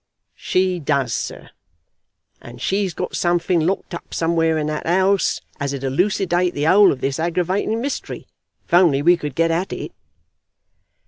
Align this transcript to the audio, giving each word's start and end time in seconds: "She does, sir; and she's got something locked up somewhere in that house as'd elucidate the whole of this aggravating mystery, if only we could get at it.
"She 0.33 0.79
does, 0.79 1.13
sir; 1.13 1.51
and 2.41 2.59
she's 2.59 2.91
got 2.95 3.15
something 3.15 3.59
locked 3.59 3.93
up 3.93 4.15
somewhere 4.15 4.57
in 4.57 4.65
that 4.65 4.87
house 4.87 5.41
as'd 5.59 5.83
elucidate 5.83 6.55
the 6.55 6.63
whole 6.63 6.91
of 6.91 7.01
this 7.01 7.19
aggravating 7.19 7.79
mystery, 7.79 8.25
if 8.65 8.73
only 8.73 9.03
we 9.03 9.15
could 9.15 9.35
get 9.35 9.51
at 9.51 9.71
it. 9.71 9.91